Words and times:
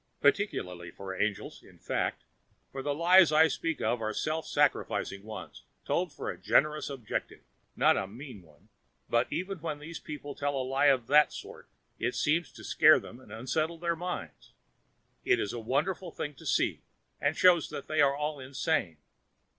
Particularly 0.19 0.91
to 0.93 0.97
the 0.97 1.23
angels, 1.23 1.61
in 1.61 1.77
fact, 1.77 2.23
for 2.71 2.81
the 2.81 2.95
lies 2.95 3.31
I 3.31 3.47
speak 3.47 3.81
of 3.81 4.01
are 4.01 4.15
self 4.15 4.47
sacrificing 4.47 5.21
ones 5.23 5.61
told 5.85 6.11
for 6.11 6.31
a 6.31 6.39
generous 6.39 6.89
object, 6.89 7.31
not 7.75 7.97
a 7.97 8.07
mean 8.07 8.41
one; 8.41 8.69
but 9.11 9.31
even 9.31 9.59
when 9.59 9.77
these 9.77 9.99
people 9.99 10.33
tell 10.33 10.55
a 10.59 10.63
lie 10.65 10.87
of 10.87 11.05
that 11.05 11.31
sort 11.31 11.67
it 11.99 12.15
seems 12.15 12.51
to 12.53 12.63
scare 12.63 12.99
them 12.99 13.19
and 13.19 13.31
unsettle 13.31 13.77
their 13.77 13.95
minds. 13.95 14.53
It 15.23 15.39
is 15.39 15.53
a 15.53 15.59
wonderful 15.59 16.09
thing 16.09 16.33
to 16.33 16.47
see, 16.47 16.81
and 17.21 17.37
shows 17.37 17.69
that 17.69 17.87
they 17.87 18.01
are 18.01 18.15
all 18.15 18.39
insane. 18.39 18.97